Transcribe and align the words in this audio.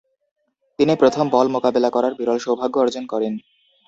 তিনি 0.79 0.93
প্রথম 0.95 1.25
বল 1.33 1.47
মোকাবেলা 1.55 1.89
করার 1.91 2.13
বিরল 2.19 2.39
সৌভাগ্য 2.39 2.75
অর্জন 2.79 3.03
করেন। 3.05 3.33